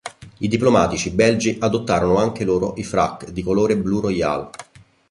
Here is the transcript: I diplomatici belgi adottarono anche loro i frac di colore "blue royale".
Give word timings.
I 0.39 0.47
diplomatici 0.47 1.11
belgi 1.11 1.57
adottarono 1.59 2.15
anche 2.17 2.43
loro 2.43 2.73
i 2.77 2.83
frac 2.83 3.29
di 3.29 3.43
colore 3.43 3.77
"blue 3.77 4.01
royale". 4.01 4.49